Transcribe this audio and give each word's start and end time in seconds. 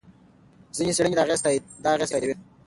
ځینې 0.75 0.91
څېړنې 0.95 1.15
دا 1.17 1.23
اغېز 1.95 2.11
تاییدوي. 2.11 2.35